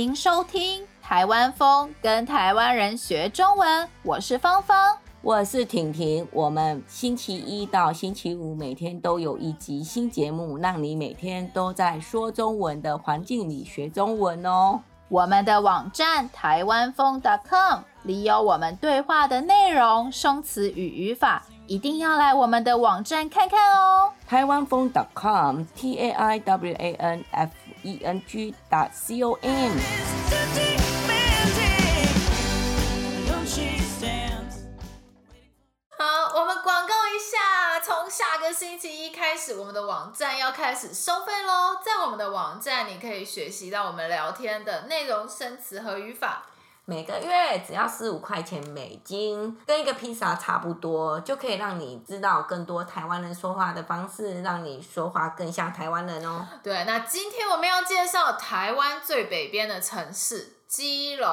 [0.00, 3.86] 迎收听台湾风，跟台湾人学中文。
[4.02, 6.26] 我是芳芳，我是婷婷。
[6.32, 14.80] 我们星期一到星期五每天都有一集新节目，让你每天都在说中文的环境里学中文哦。
[15.10, 24.10] 我们的网站台湾风 .com 里有我们对话的内容、生词与语法，一定要来我们的网站看看哦。
[24.26, 27.50] 台湾风 .com T A I W A N F
[27.82, 28.54] E N G
[28.92, 29.72] C O M。
[35.98, 41.76] 好，我们广告一下，从下个星期一开始，我们的网站要开始收费喽。
[41.84, 46.46] 在我们的网站，你可以学习到我们聊天的内容、生词和语法。
[46.90, 56.44] 每个月只要十五块钱美金，跟一个披萨差不多，就可以让你知道更多台湾人说话的方式，让你说话更像台湾人哦。
[56.64, 61.28] 对，那今天我们要介绍台湾最北边的城市基隆。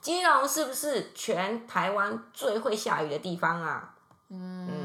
[0.00, 3.94] 基隆是不是全台湾最会下雨的地方啊？
[4.30, 4.77] 嗯，嗯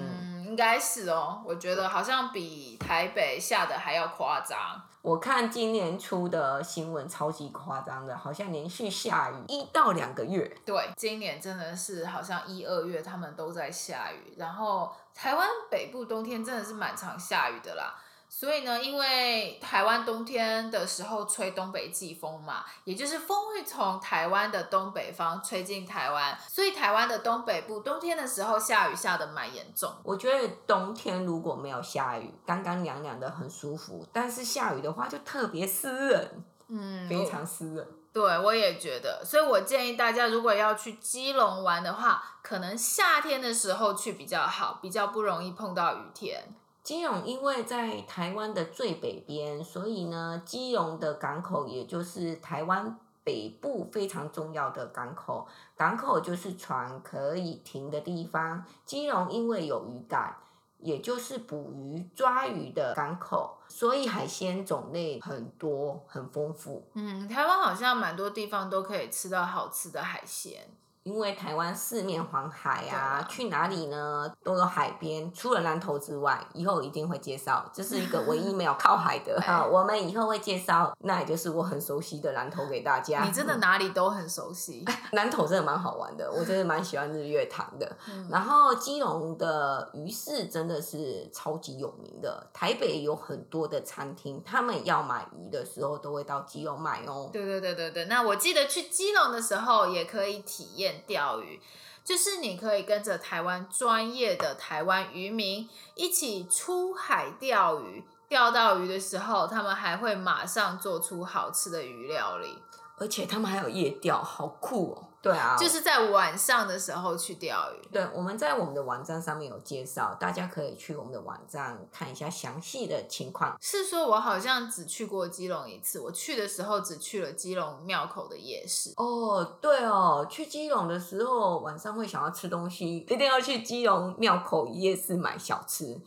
[0.53, 1.41] 应该是哦。
[1.43, 4.79] 我觉得好像比台北下的还要夸张。
[5.01, 10.55] 我看今年出的新闻超级夸张的，好像连续下雨一到两个月。
[10.63, 17.95] 对，今年真的是好像一二月他们都在下雨，然后台湾北部冬天真的是蛮常下雨的啦。
[18.35, 29.93] 所以呢，因为台湾冬天的时候吹东北季风嘛，也就是风会从台湾的东北方吹进台湾，所以台湾的东北部冬天的时候下雨下得蛮严重。
[30.03, 37.85] 我觉得冬天如果没有下雨，干干凉凉的很舒服，但是下雨的话就特别湿冷，嗯，非常湿冷。
[38.11, 46.55] 对，我也觉得，所以我建议大家如果要去基隆玩的话，可能夏天的时候去比较好，比较不容易碰到雨天。
[46.83, 55.47] 基隆因为在台湾的最北边，所以呢，基隆的港口也就是台湾北部非常重要的港口。
[55.77, 58.65] 港口就是船可以停的地方。
[58.85, 60.35] 基隆因为有渔港，
[60.79, 66.85] 也就是捕鱼抓鱼的港口，所以海鲜种类很多，很丰富。
[66.95, 70.67] 嗯，台湾好像蛮多地方都可以吃到好吃的海鲜。
[71.03, 75.31] 因为台湾四面环海啊，啊，去哪里呢都有海边。
[75.33, 79.65] 除了南投之外，以后一定会介绍，这是一个唯一没有 靠海的啊。
[79.65, 83.23] 我们以后会介绍，那也就是我很熟悉的南投给大家。
[83.23, 84.85] 你真的哪里都很熟悉。
[85.11, 87.91] 南投真的蛮好玩的，我真的蛮喜欢日月潭的。
[88.09, 97.29] 嗯、然后基隆的鱼市真的是超级有名的，台北有很多的餐厅，他们要买鱼的时候都会到基隆买哦。
[97.33, 100.92] 对对对对对，那我记得去基隆的时候也可以体验。
[101.05, 101.59] 钓鱼，
[102.03, 112.57] 就是你可以跟着台湾专业的台湾渔民一起出海钓鱼，钓到鱼的时候，他们还会马上做出好吃的鱼料理，
[112.97, 115.07] 而且他们还有夜钓，好酷哦。
[115.23, 117.87] 对啊，就是在晚上的时候去钓鱼。
[117.93, 123.57] 对，我们在我们的网站上面有介绍，大家可以去我们的网站看一下详细的情况。
[123.61, 128.91] 是说，我好像只去过基隆一次，我去的时候只去了基隆庙口的夜市。
[128.97, 136.01] 哦，对哦，去基隆的时候晚上会想要吃东西，一定要去基隆庙口夜市买小吃。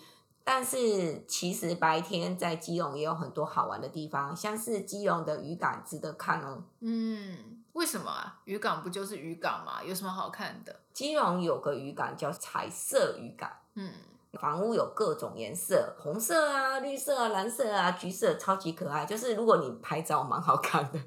[0.44, 6.62] 但是其实白天在基隆也有很多好玩的地方，像是基隆的渔港值得看哦。
[6.80, 7.62] 嗯。
[7.76, 8.40] 为什么啊？
[8.46, 9.82] 渔港不就是渔港吗？
[9.84, 10.80] 有什么好看的？
[10.94, 13.92] 基隆有个渔港叫彩色渔港，嗯，
[14.40, 19.04] 房屋有各种颜色，红色啊、绿色啊、蓝色啊、橘色，超级可爱。
[19.06, 20.98] 就是如果你拍照蛮好看的，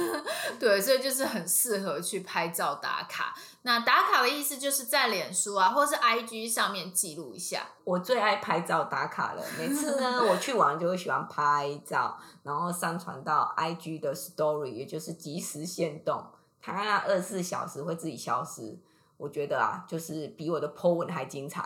[0.58, 3.34] 对，所以就是很适合去拍照打卡。
[3.62, 7.66] 那打卡的意思就是在脸书啊，或是 IG 上面记录一下。
[7.84, 16.24] 我最爱拍照打卡了，每次呢 我去玩就会喜欢拍照，然后上传到 IG 的 Story，也就是即时限动，
[16.62, 18.78] 它那二十四小时会自己消失。
[19.16, 21.62] 我觉得啊，就是比我的 po 文还精彩。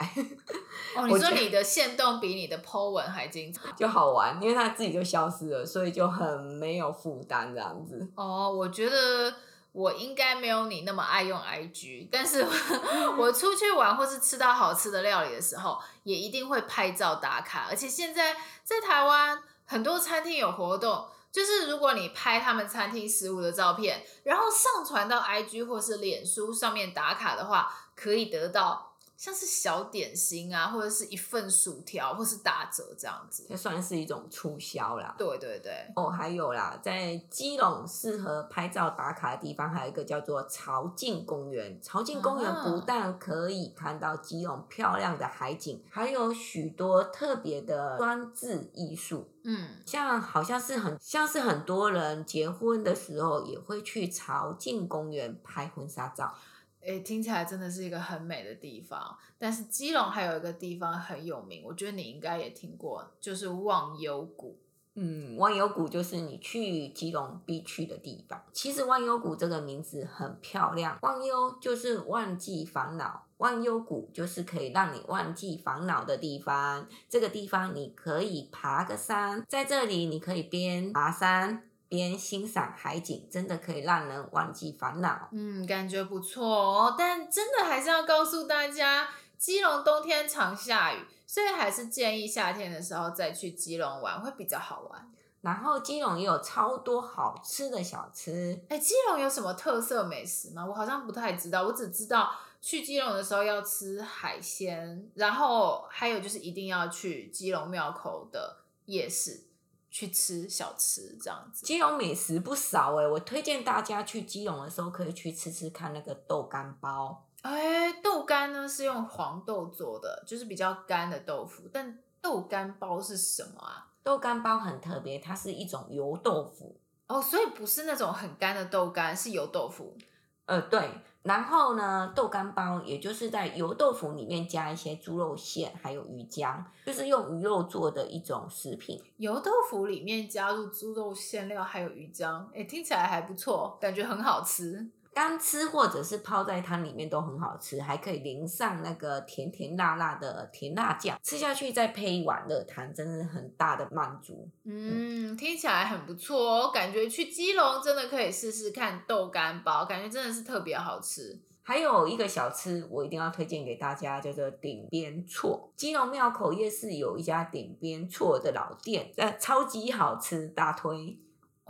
[0.97, 8.09] 哦， 你说你的限动比你的 po 文还精彩，就好玩，因为它自己就消失了，所以就很没有负担这样子。
[8.15, 9.35] 哦，我觉得。
[9.73, 12.45] 我应该没有你那么爱用 IG，但是
[13.17, 17.69] 我 出去玩或是吃到好吃的料理的时候，也一定会拍照打卡。
[17.71, 18.35] 而且现在
[18.65, 28.90] 在台湾很多餐厅有活动，就是如果你拍他们餐厅食物的照片，然后上传到 IG 或是脸书上面打卡的话，可以得到
[29.21, 35.15] 像是小点心啊，或者是一份薯条，或是打折这样子，这算是一种促销啦。
[35.19, 35.87] 对对对。
[35.95, 41.79] 哦，还有啦，在基隆适合拍照打卡的地方，还有一个叫做潮境公园。
[41.83, 49.29] 潮境公园不但可以看到基隆漂亮的海景，还有许多特别的装置艺术。
[49.43, 56.35] 嗯，像好像是很像是很多人结婚的时候也会去潮境公园拍婚纱照。
[56.83, 59.17] 诶，听起来真的是一个很美的地方。
[59.39, 64.59] 但是基隆还有一个地方很有名，我觉得你应该也听过，就是忘忧谷。
[64.95, 68.43] 嗯，忘忧谷就是你去基隆必去的地方。
[68.53, 76.89] 其实忘忧谷这个名字很漂亮，忘忧就是忘记烦恼，忘忧谷就是可以让你忘记烦恼的地方。
[77.09, 81.70] 这个地方你可以爬个山，在这里你可以边爬山。
[81.91, 85.29] 边欣赏海景，真的可以让人忘记烦恼。
[85.33, 86.95] 嗯，感觉不错哦。
[86.97, 95.13] 但真的还是要告诉大家，基隆冬天常下雨，所以还是建议夏天的时候再去基隆玩会比较好玩。
[95.41, 98.63] 然后基隆也有超多好吃的小吃。
[98.69, 100.65] 哎，基隆有什么特色美食吗？
[100.65, 109.50] 我好像不太知道，我只知道去基隆的时候要吃海鲜，然后还有就是一定要去基隆庙口的夜市。
[109.91, 117.27] 去吃小吃这样子，基隆美食不少哎，我推荐大家去基隆的时候可以去吃吃看那个豆干包。
[117.43, 121.65] 哎，豆干呢是用黄豆做的，就是比较干的豆腐。
[121.73, 123.89] 但豆干包是什么啊？
[124.03, 126.79] 豆干包很特别，它是一种油豆腐。
[127.07, 129.97] 哦，所以不是那种很干的豆干，是油豆腐。
[130.45, 130.91] 呃，对，
[131.23, 139.03] 然后呢，豆干包也就是在油豆腐里面加一些猪肉馅，还有鱼浆，就是用鱼肉做的一种食品。
[139.19, 144.89] 油豆腐里面加入猪肉馅料，还有鱼浆，哎，听起来还不错，感觉很好吃。
[145.21, 154.49] 干吃或者是泡在汤里面都很好吃，还可以淋上那个甜甜辣辣的甜辣酱，吃下去再配一碗热汤，真是很大的满足。
[154.65, 161.39] 嗯，听起来很不错哦，感觉去基隆真的可以试试看豆干包，感觉真的是特别好吃。
[161.63, 165.71] 还有一个小吃我一定要推荐给大家，叫做顶边错。
[165.77, 171.19] 基隆庙口夜市有一家顶边错的老店，呃，超级好吃，大推。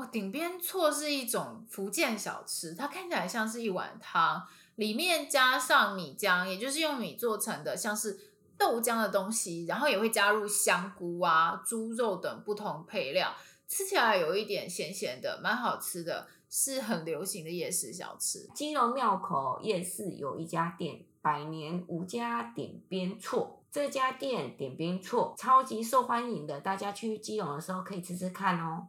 [0.00, 4.42] 哦，鼎边趖是一种福建小吃，它看起来像是一碗汤，
[4.76, 8.18] 里面加上米浆，也就是用米做成的，像是
[8.56, 13.34] 豆浆的东西，然后也会加入香菇啊、猪肉等不同配料，
[13.68, 18.48] 吃起来有一点咸咸的，蛮好吃的，是很流行的夜市小吃。
[18.54, 28.88] 基隆庙口夜市有一家店，百年吴家鼎边趖，这家店鼎边趖超级受欢迎的，大家去基隆的时候可以吃吃看哦。